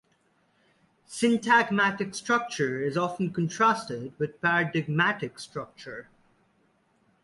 [1.07, 6.07] Syntagmatic structure is often contrasted with paradigmatic structure.